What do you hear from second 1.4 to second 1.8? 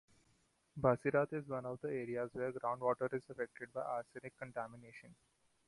one of